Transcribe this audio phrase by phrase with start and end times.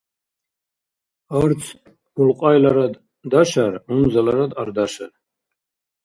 [1.39, 1.63] Арц
[2.21, 2.93] улкьайларад
[3.31, 5.11] дашар, унзаларад ардашар.